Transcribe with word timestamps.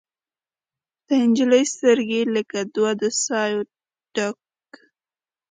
د 1.07 1.09
نجلۍ 1.27 1.63
سترګې 1.73 2.21
لکه 2.35 2.59
دوه 2.75 2.91
د 3.01 3.03
سايو 3.23 3.59
ډک 4.15 4.39